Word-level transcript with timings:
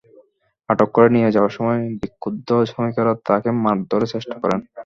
আটক 0.69 0.89
করে 0.95 1.09
নিয়ে 1.15 1.33
যাওয়ার 1.35 1.53
সময় 1.57 1.79
বিক্ষুব্ধ 2.01 2.49
শ্রমিকেরা 2.69 3.13
তাঁকে 3.27 3.49
মারধরের 3.63 4.11
চেষ্টা 4.13 4.35
করেন। 4.43 4.59